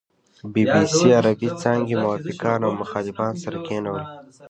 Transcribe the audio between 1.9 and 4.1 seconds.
موافقان او مخالفان سره کېنول.